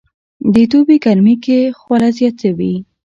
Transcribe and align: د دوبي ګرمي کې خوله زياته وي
د 0.53 0.55
دوبي 0.71 0.97
ګرمي 1.05 1.35
کې 1.43 1.59
خوله 1.79 2.09
زياته 2.17 2.49
وي 2.57 2.73